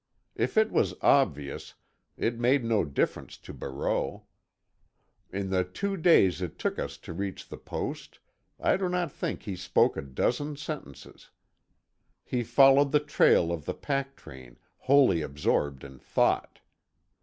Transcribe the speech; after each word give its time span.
If 0.33 0.57
it 0.57 0.71
was 0.71 0.95
obvious, 1.01 1.75
it 2.17 2.39
made 2.39 2.65
no 2.65 2.83
difference 2.83 3.37
to 3.37 3.53
Barreau. 3.53 4.25
In 5.31 5.51
the 5.51 5.63
two 5.63 5.95
days 5.95 6.41
it 6.41 6.57
took 6.57 6.79
us 6.79 6.97
to 6.97 7.13
reach 7.13 7.47
the 7.47 7.57
post, 7.59 8.17
I 8.59 8.77
do 8.77 8.89
not 8.89 9.11
think 9.11 9.43
he 9.43 9.55
spoke 9.55 9.95
a 9.95 10.01
dozen 10.01 10.55
sentences. 10.57 11.29
He 12.25 12.43
followed 12.43 12.91
the 12.91 12.99
trail 12.99 13.51
of 13.51 13.65
the 13.65 13.75
packtrain, 13.75 14.55
wholly 14.77 15.21
absorbed 15.21 15.83
in 15.83 15.99
thought. 15.99 16.61